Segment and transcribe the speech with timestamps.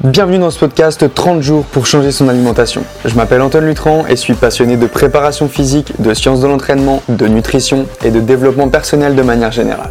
[0.00, 2.82] Bienvenue dans ce podcast 30 jours pour changer son alimentation.
[3.04, 7.28] Je m'appelle Antoine Lutran et suis passionné de préparation physique, de sciences de l'entraînement, de
[7.28, 9.90] nutrition et de développement personnel de manière générale.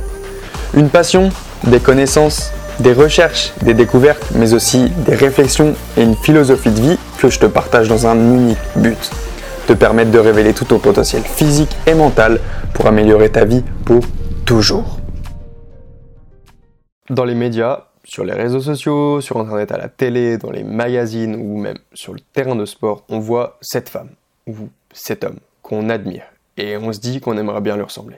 [0.73, 1.29] Une passion,
[1.65, 6.97] des connaissances, des recherches, des découvertes, mais aussi des réflexions et une philosophie de vie
[7.19, 9.11] que je te partage dans un unique but.
[9.67, 12.39] Te permettre de révéler tout ton potentiel physique et mental
[12.73, 14.01] pour améliorer ta vie pour
[14.45, 14.97] toujours.
[17.11, 21.35] Dans les médias, sur les réseaux sociaux, sur Internet, à la télé, dans les magazines
[21.35, 24.09] ou même sur le terrain de sport, on voit cette femme
[24.47, 26.23] ou cet homme qu'on admire
[26.57, 28.17] et on se dit qu'on aimerait bien lui ressembler.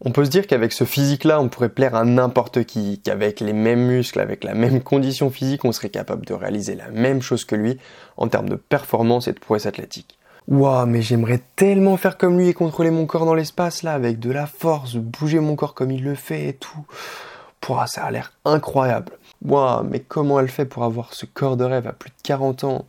[0.00, 3.52] On peut se dire qu'avec ce physique-là, on pourrait plaire à n'importe qui, qu'avec les
[3.52, 7.44] mêmes muscles, avec la même condition physique, on serait capable de réaliser la même chose
[7.44, 7.78] que lui
[8.16, 10.16] en termes de performance et de prouesse athlétique.
[10.46, 14.20] Waouh, mais j'aimerais tellement faire comme lui et contrôler mon corps dans l'espace là, avec
[14.20, 16.86] de la force, bouger mon corps comme il le fait et tout.
[17.60, 19.12] Pouah, ça a l'air incroyable.
[19.44, 22.64] Waouh, mais comment elle fait pour avoir ce corps de rêve à plus de 40
[22.64, 22.86] ans?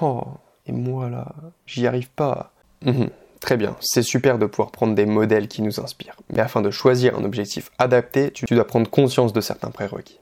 [0.00, 0.22] Oh,
[0.66, 1.26] et moi là,
[1.66, 2.52] j'y arrive pas.
[2.84, 3.08] Mhm,
[3.40, 6.16] très bien, c'est super de pouvoir prendre des modèles qui nous inspirent.
[6.30, 10.20] Mais afin de choisir un objectif adapté, tu dois prendre conscience de certains prérequis.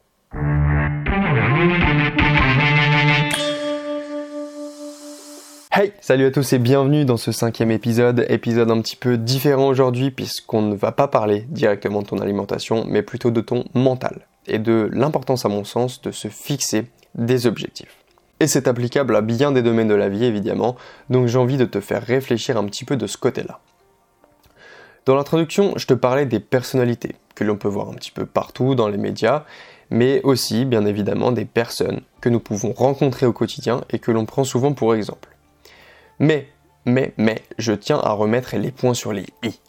[5.77, 9.67] Hey, salut à tous et bienvenue dans ce cinquième épisode, épisode un petit peu différent
[9.67, 14.21] aujourd'hui puisqu'on ne va pas parler directement de ton alimentation mais plutôt de ton mental
[14.47, 16.87] et de l'importance à mon sens de se fixer
[17.17, 17.97] des objectifs.
[18.39, 20.77] Et c'est applicable à bien des domaines de la vie évidemment,
[21.11, 23.59] donc j'ai envie de te faire réfléchir un petit peu de ce côté-là.
[25.07, 28.77] Dans l'introduction, je te parlais des personnalités que l'on peut voir un petit peu partout
[28.77, 29.43] dans les médias,
[29.91, 34.25] mais aussi bien évidemment des personnes que nous pouvons rencontrer au quotidien et que l'on
[34.25, 35.34] prend souvent pour exemple.
[36.19, 36.49] Mais,
[36.85, 39.61] mais, mais, je tiens à remettre les points sur les i.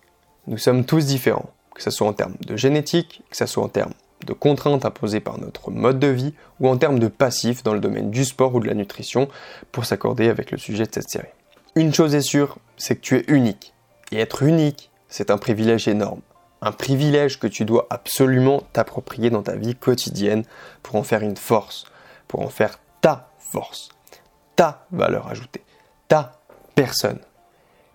[0.47, 3.69] Nous sommes tous différents, que ce soit en termes de génétique, que ce soit en
[3.69, 3.93] termes
[4.25, 7.79] de contraintes imposées par notre mode de vie, ou en termes de passifs dans le
[7.79, 9.27] domaine du sport ou de la nutrition,
[9.71, 11.27] pour s'accorder avec le sujet de cette série.
[11.75, 13.73] Une chose est sûre, c'est que tu es unique.
[14.11, 16.21] Et être unique, c'est un privilège énorme.
[16.61, 20.43] Un privilège que tu dois absolument t'approprier dans ta vie quotidienne
[20.83, 21.85] pour en faire une force,
[22.27, 23.89] pour en faire ta force,
[24.55, 25.65] ta valeur ajoutée
[26.07, 26.39] ta
[26.75, 27.19] personne.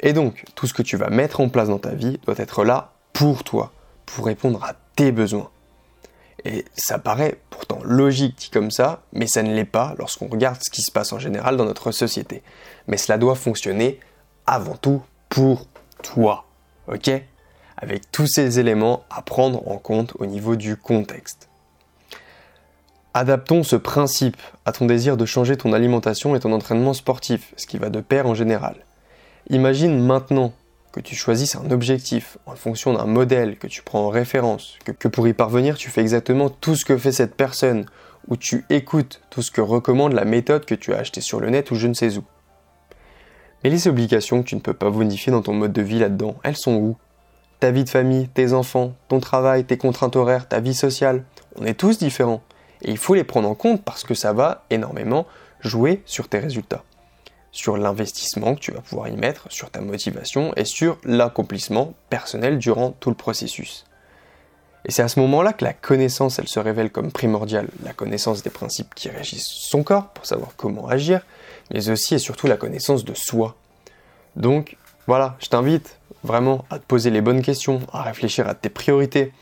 [0.01, 2.65] Et donc, tout ce que tu vas mettre en place dans ta vie doit être
[2.65, 3.73] là pour toi,
[4.07, 5.51] pour répondre à tes besoins.
[6.45, 10.59] Et ça paraît pourtant logique dit comme ça, mais ça ne l'est pas lorsqu'on regarde
[10.63, 12.43] ce qui se passe en général dans notre société.
[12.87, 14.01] Mais cela doit fonctionner
[14.47, 15.67] avant tout pour
[16.03, 16.47] toi,
[16.89, 17.11] ok?
[17.77, 21.50] Avec tous ces éléments à prendre en compte au niveau du contexte.
[23.13, 27.67] Adaptons ce principe à ton désir de changer ton alimentation et ton entraînement sportif, ce
[27.67, 28.87] qui va de pair en général.
[29.49, 30.53] Imagine maintenant
[30.93, 35.09] que tu choisisses un objectif en fonction d'un modèle que tu prends en référence, que,
[35.09, 37.87] pour y parvenir tu fais exactement tout ce que fait cette personne,
[38.29, 41.51] ou tu écoutes tout ce que recommande la méthode que tu as achetée sur le
[41.51, 42.23] net ou je ne sais où.
[43.65, 46.37] Mais les obligations que tu ne peux pas modifier dans ton mode de vie là-dedans,
[46.45, 46.97] elles sont où?
[47.59, 51.25] Ta vie de famille, tes enfants, ton travail, tes contraintes horaires, ta vie sociale,
[51.57, 52.41] on est tous différents.
[52.83, 55.27] Et il faut les prendre en compte parce que ça va énormément
[55.61, 56.85] jouer sur tes résultats,
[57.53, 62.59] sur l'investissement que tu vas pouvoir y mettre, sur ta motivation et sur l'accomplissement personnel
[62.59, 63.85] durant tout le processus.
[64.87, 68.43] Et c'est à ce moment-là que la connaissance, elle se révèle comme primordiale, la connaissance
[68.43, 71.21] des principes qui régissent son corps pour savoir comment agir,
[71.71, 73.57] mais aussi et surtout la connaissance de soi.
[74.37, 78.71] Donc voilà, je t'invite vraiment à te poser les bonnes questions, à réfléchir à tes
[78.71, 79.33] priorités,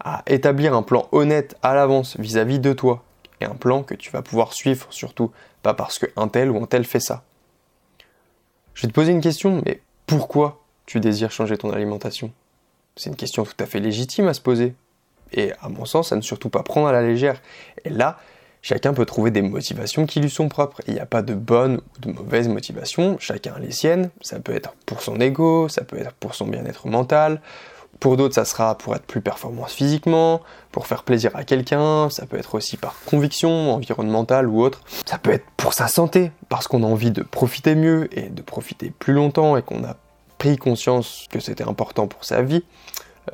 [0.00, 3.02] à établir un plan honnête à l'avance vis-à-vis de toi.
[3.40, 5.30] Et un plan que tu vas pouvoir suivre surtout,
[5.62, 7.22] pas parce qu'un tel ou un tel fait ça.
[8.74, 12.30] Je vais te poser une question, mais pourquoi tu désires changer ton alimentation?
[12.96, 14.74] C'est une question tout à fait légitime à se poser.
[15.32, 17.42] Et à mon sens, à ne surtout pas prendre à la légère.
[17.84, 18.18] Et là,
[18.62, 20.80] chacun peut trouver des motivations qui lui sont propres.
[20.86, 24.10] Il n'y a pas de bonne ou de mauvaise motivation, chacun a les siennes.
[24.20, 27.40] Ça peut être pour son ego, ça peut être pour son bien-être mental,
[28.00, 30.40] pour d'autres, ça sera pour être plus performant physiquement,
[30.72, 34.82] pour faire plaisir à quelqu'un, ça peut être aussi par conviction environnementale ou autre.
[35.06, 38.42] Ça peut être pour sa santé, parce qu'on a envie de profiter mieux et de
[38.42, 39.96] profiter plus longtemps et qu'on a
[40.38, 42.62] pris conscience que c'était important pour sa vie.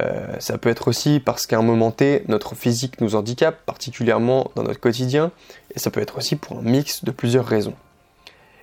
[0.00, 4.50] Euh, ça peut être aussi parce qu'à un moment T, notre physique nous handicape, particulièrement
[4.55, 5.31] dans notre quotidien,
[5.75, 7.75] et ça peut être aussi pour un mix de plusieurs raisons.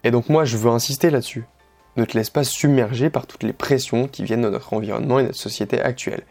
[0.03, 1.45] Et donc moi, je veux insister là-dessus.
[1.97, 5.23] Ne te laisse pas submerger par toutes les pressions qui viennent de notre environnement et
[5.23, 6.23] de notre société actuelle.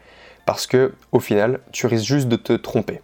[0.45, 3.01] Parce que, au final, tu risques juste de te tromper.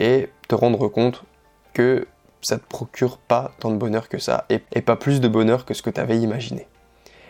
[0.00, 1.24] Et te rendre compte
[1.72, 2.06] que
[2.44, 5.64] ça ne te procure pas tant de bonheur que ça, et, pas plus de bonheur
[5.64, 6.66] que ce que tu avais imaginé.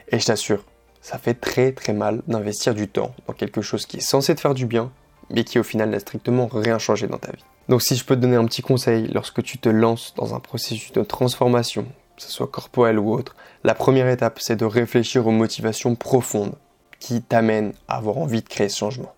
[0.09, 0.65] Et je t'assure,
[1.01, 4.41] ça fait très très mal d'investir du temps dans quelque chose qui est censé te
[4.41, 4.91] faire du bien,
[5.31, 7.45] mais qui au final n'a strictement rien changé dans ta vie.
[7.69, 10.41] Donc si je peux te donner un petit conseil lorsque tu te lances dans un
[10.41, 15.27] processus de transformation, que ce soit corporel ou autre, la première étape c'est de réfléchir
[15.27, 16.55] aux motivations profondes
[17.01, 19.15] qui t'amènent à avoir envie de créer ce changement.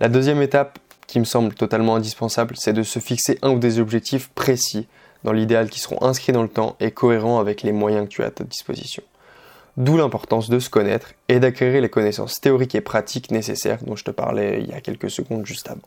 [0.00, 3.78] La deuxième étape qui me semble totalement indispensable, c'est de se fixer un ou des
[3.78, 4.88] objectifs précis,
[5.22, 8.22] dans l'idéal qui seront inscrits dans le temps et cohérents avec les moyens que tu
[8.22, 9.02] as à ta disposition.
[9.76, 14.04] D'où l'importance de se connaître et d'acquérir les connaissances théoriques et pratiques nécessaires dont je
[14.04, 15.80] te parlais il y a quelques secondes juste avant.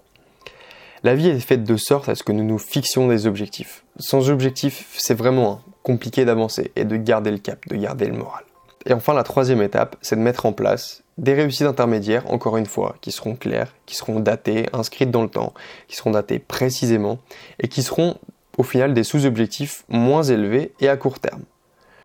[1.04, 3.86] La vie est faite de sorte à ce que nous nous fixions des objectifs.
[4.00, 8.44] Sans objectif, c'est vraiment compliqué d'avancer et de garder le cap, de garder le moral.
[8.86, 12.66] Et enfin, la troisième étape, c'est de mettre en place des réussites intermédiaires, encore une
[12.66, 15.54] fois, qui seront claires, qui seront datées, inscrites dans le temps,
[15.88, 17.20] qui seront datées précisément,
[17.60, 18.18] et qui seront
[18.58, 21.44] au final des sous-objectifs moins élevés et à court terme.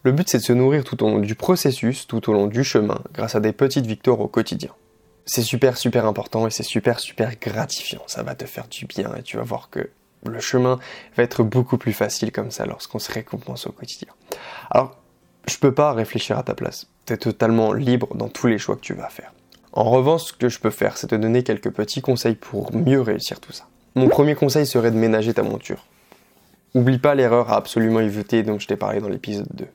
[0.03, 2.65] Le but c'est de se nourrir tout au long du processus, tout au long du
[2.65, 4.71] chemin, grâce à des petites victoires au quotidien.
[5.25, 9.15] C'est super super important et c'est super super gratifiant, ça va te faire du bien
[9.15, 9.91] et tu vas voir que
[10.25, 10.79] le chemin
[11.17, 14.13] va être beaucoup plus facile comme ça lorsqu'on se récompense au quotidien.
[14.71, 14.97] Alors,
[15.49, 16.87] je peux pas réfléchir à ta place.
[17.07, 19.33] Tu es totalement libre dans tous les choix que tu vas faire.
[19.73, 23.01] En revanche, ce que je peux faire, c'est te donner quelques petits conseils pour mieux
[23.01, 23.65] réussir tout ça.
[23.95, 25.87] Mon premier conseil serait de ménager ta monture.
[26.75, 29.67] Oublie pas l'erreur à absolument éviter dont je t'ai parlé dans l'épisode 2.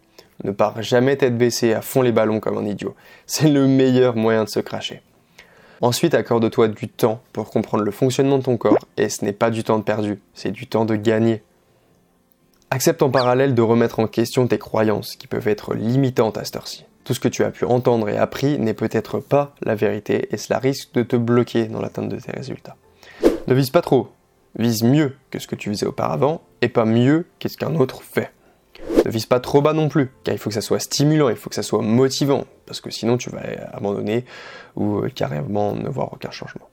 [0.44, 2.96] Ne pars jamais tête baissée à fond les ballons comme un idiot.
[3.26, 5.02] C'est le meilleur moyen de se cracher.
[5.82, 9.50] Ensuite, accorde-toi du temps pour comprendre le fonctionnement de ton corps et ce n'est pas
[9.50, 11.44] du temps de perdu, c'est du temps de gagner.
[12.72, 16.56] Accepte en parallèle de remettre en question tes croyances qui peuvent être limitantes à cette
[16.56, 16.86] heure-ci.
[17.04, 20.38] Tout ce que tu as pu entendre et appris n'est peut-être pas la vérité et
[20.38, 22.76] cela risque de te bloquer dans l'atteinte de tes résultats.
[23.48, 24.10] Ne vise pas trop,
[24.58, 28.32] vise mieux que ce que tu faisais auparavant et pas mieux qu'est-ce qu'un autre fait.
[29.06, 31.36] Ne vise pas trop bas non plus, car il faut que ça soit stimulant, il
[31.36, 33.42] faut que ça soit motivant, parce que sinon tu vas
[33.74, 34.26] abandonner
[34.76, 36.68] ou euh, carrément ne voir aucun changement.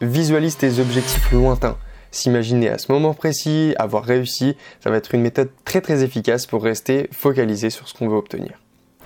[0.00, 1.78] Visualise tes objectifs lointains.
[2.10, 6.44] S'imaginer à ce moment précis, avoir réussi, ça va être une méthode très très efficace
[6.46, 8.60] pour rester focalisé sur ce qu'on veut obtenir.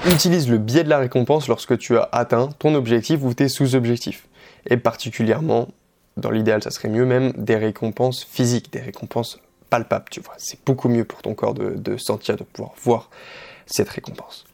[0.07, 4.27] Utilise le biais de la récompense lorsque tu as atteint ton objectif ou tes sous-objectifs,
[4.69, 5.69] et particulièrement
[6.17, 9.39] dans l'idéal, ça serait mieux même des récompenses physiques, des récompenses
[9.71, 10.35] palpables, tu vois.
[10.39, 13.11] C'est beaucoup mieux pour ton corps de, sentir, de pouvoir voir
[13.67, 14.45] cette récompense.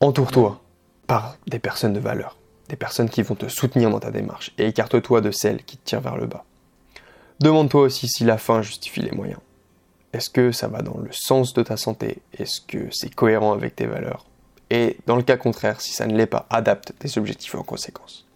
[0.00, 0.60] Entoure-toi
[1.06, 2.36] par des personnes de valeur,
[2.68, 5.84] des personnes qui vont te soutenir dans ta démarche et écarte-toi de celles qui te
[5.84, 6.44] tirent vers le bas.
[7.40, 9.40] Demande-toi aussi si la fin justifie les moyens.
[10.12, 12.18] Est-ce que ça va dans le sens de ta santé?
[12.38, 14.24] Est-ce que c'est cohérent avec tes valeurs?
[14.70, 18.26] Et dans le cas contraire, si ça ne l'est pas, adapte tes objectifs en conséquence.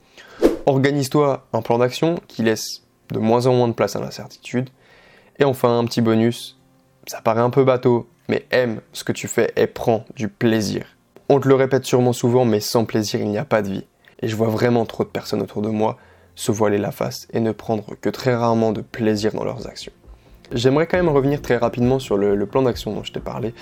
[0.67, 4.69] Organise-toi un plan d'action qui laisse de moins en moins de place à l'incertitude.
[5.41, 6.59] Et enfin, un petit bonus,
[7.07, 10.85] ça paraît un peu bateau, mais aime ce que tu fais et prends du plaisir.
[11.31, 13.87] On te le répète sûrement souvent, mais sans plaisir, il n'y a pas de vie.
[14.21, 15.97] Et je vois vraiment trop de personnes autour de moi
[16.35, 19.93] se voiler la face et ne prendre que très rarement de plaisir dans leurs actions.
[20.53, 23.55] J'aimerais quand même revenir très rapidement sur le, plan d'action dont je t'ai parlé.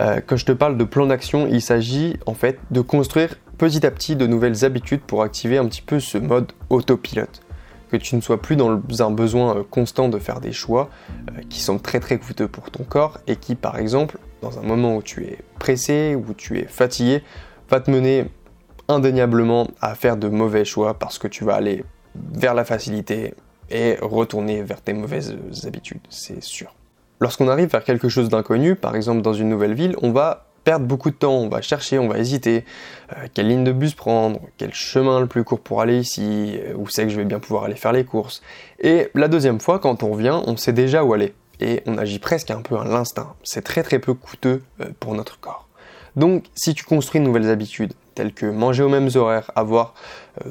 [0.00, 3.86] Euh, quand je te parle de plan d'action, il s'agit en fait de construire petit
[3.86, 7.42] à petit de nouvelles habitudes pour activer un petit peu ce mode autopilote.
[7.92, 10.90] Que tu ne sois plus dans un besoin euh, constant de faire des choix
[11.30, 14.62] euh, qui sont très très coûteux pour ton corps et qui par exemple, dans un
[14.62, 17.22] moment où tu es pressé, où tu es fatigué,
[17.70, 18.24] va te mener
[18.88, 21.84] indéniablement à faire de mauvais choix parce que tu vas aller
[22.14, 23.34] vers la facilité,
[23.72, 25.34] et retourner vers tes mauvaises
[25.64, 26.74] habitudes, c'est sûr.
[27.20, 30.86] Lorsqu'on arrive vers quelque chose d'inconnu, par exemple dans une nouvelle ville, on va perdre
[30.86, 32.64] beaucoup de temps, on va chercher, on va hésiter,
[33.12, 36.74] euh, quelle ligne de bus prendre, quel chemin le plus court pour aller ici, euh,
[36.76, 38.42] où c'est que je vais bien pouvoir aller faire les courses.
[38.80, 42.18] Et la deuxième fois, quand on revient, on sait déjà où aller, et on agit
[42.18, 43.34] presque un peu à l'instinct.
[43.42, 45.68] C'est très très peu coûteux euh, pour notre corps.
[46.14, 49.94] Donc si tu construis de nouvelles habitudes, telles que manger aux mêmes horaires, avoir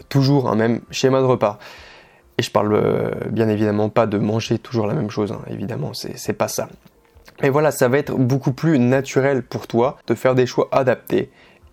[0.10, 1.60] toujours un même schéma de repas,
[2.40, 6.34] et je parle bien évidemment pas de manger toujours la même chose, hein, évidemment, c'est
[6.34, 6.68] pas ça.
[7.42, 11.30] Mais voilà, ça va être beaucoup plus naturel pour toi de faire des choix adaptés.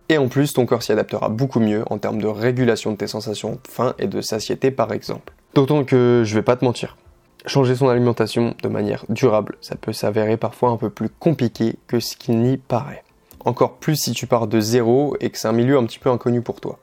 [0.09, 3.07] Et en plus, ton corps s'y adaptera beaucoup mieux en termes de régulation de tes
[3.07, 5.35] sensations faim et de satiété par exemple.
[5.55, 6.97] D'autant que je vais pas te mentir,
[7.45, 12.01] changer son alimentation de manière durable, ça peut s'avérer parfois un peu plus compliqué que
[12.01, 13.05] ce qu'il n'y paraît.
[13.45, 16.11] Encore plus si tu pars de zéro et que c'est un milieu un petit peu
[16.11, 16.79] inconnu pour toi.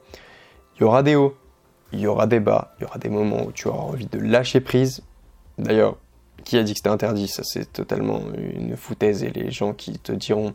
[0.76, 1.34] Il y aura des hauts,
[1.92, 4.18] il y aura des bas, il y aura des moments où tu auras envie de
[4.18, 5.02] lâcher prise.
[5.58, 5.96] D'ailleurs,
[6.46, 9.24] qui a dit que c'était interdit Ça, c'est totalement une foutaise.
[9.24, 10.54] Et les gens qui te diront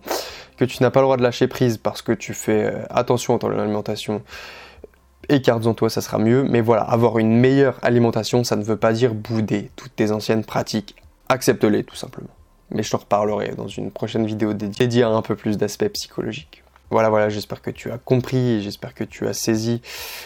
[0.58, 3.36] que tu n'as pas le droit de lâcher prise parce que tu fais euh, attention
[3.36, 4.24] à ton alimentation,
[5.30, 6.44] écarte-en toi, ça sera mieux.
[6.44, 10.46] Mais voilà, avoir une meilleure alimentation, ça ne veut pas dire bouder toutes tes anciennes
[10.46, 10.96] pratiques.
[11.30, 12.30] Accepte-les tout simplement.
[12.72, 16.64] Mais je te reparlerai dans une prochaine vidéo dédiée à un peu plus d'aspects psychologiques.
[16.92, 19.82] Voilà, voilà, j'espère que tu as compris, j'espère que tu as saisi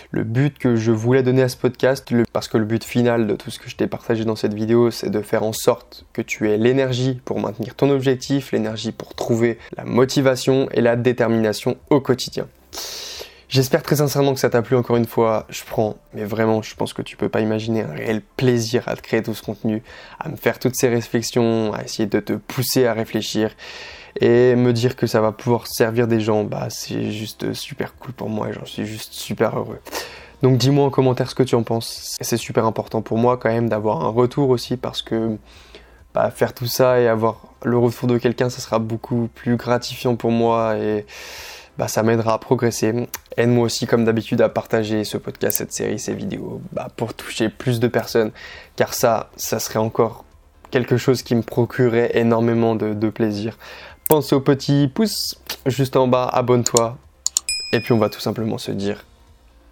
[0.10, 3.36] le but que je voulais donner à ce podcast, parce que le but final de
[3.36, 6.24] tout ce que je t'ai partagé dans cette vidéo, c'est de faire en sorte que
[6.24, 11.77] tu aies l'énergie pour maintenir ton objectif, l'énergie pour trouver la motivation et la détermination
[11.91, 12.48] au quotidien.
[13.48, 15.45] J'espère très sincèrement que ça t'a plu encore une fois.
[15.50, 18.95] Je prends, mais vraiment, je pense que tu peux pas imaginer un réel plaisir à
[18.95, 19.84] te créer tout ce contenu,
[20.19, 23.51] à me faire toutes ces réflexions, à essayer de te pousser à réfléchir
[24.22, 28.13] et me dire que ça va pouvoir servir des gens, bah c'est juste super cool
[28.13, 29.79] pour moi et j'en suis juste super heureux.
[30.41, 32.15] Donc dis-moi en commentaire ce que tu en penses.
[32.22, 35.38] C'est super important pour moi quand même d'avoir un retour aussi parce que
[36.13, 40.15] bah, faire tout ça et avoir le retour de quelqu'un, ça sera beaucoup plus gratifiant
[40.15, 41.05] pour moi et
[41.77, 43.07] bah, ça m'aidera à progresser.
[43.38, 47.50] Aide-moi aussi comme d'habitude à partager ce podcast, cette série, ces vidéos bah, pour toucher
[47.50, 48.31] plus de personnes
[48.77, 50.24] car ça, ça serait encore
[50.72, 53.57] quelque chose qui me procurait énormément de plaisir
[54.07, 56.97] pense au petit pouce juste en bas, abonne-toi.
[57.74, 59.03] Et puis on va tout simplement se dire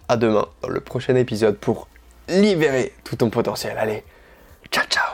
[0.08, 1.88] à demain dans le prochain épisode pour
[2.28, 3.76] libérer tout ton potentiel.
[3.78, 4.04] Allez,
[4.70, 5.13] ciao ciao